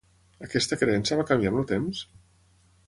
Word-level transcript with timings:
Aquesta 0.47 0.79
creença 0.81 1.19
va 1.21 1.27
canviar 1.33 1.53
amb 1.55 1.63
el 1.63 1.71
temps? 1.75 2.05